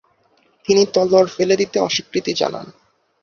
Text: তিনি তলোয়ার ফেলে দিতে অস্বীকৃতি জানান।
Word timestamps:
তিনি 0.65 0.83
তলোয়ার 0.93 1.27
ফেলে 1.27 1.55
দিতে 1.57 1.77
অস্বীকৃতি 1.79 2.31
জানান। 2.33 2.65